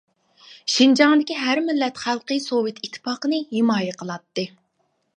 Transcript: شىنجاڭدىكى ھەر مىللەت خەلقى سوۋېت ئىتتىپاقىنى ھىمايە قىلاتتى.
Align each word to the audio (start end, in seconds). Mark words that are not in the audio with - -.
شىنجاڭدىكى 0.75 1.37
ھەر 1.41 1.61
مىللەت 1.67 2.03
خەلقى 2.05 2.39
سوۋېت 2.49 2.83
ئىتتىپاقىنى 2.83 3.45
ھىمايە 3.55 3.97
قىلاتتى. 4.03 4.53